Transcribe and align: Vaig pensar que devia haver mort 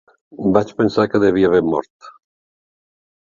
Vaig 0.55 0.71
pensar 0.79 1.03
que 1.11 1.21
devia 1.25 1.49
haver 1.51 1.61
mort 1.67 2.09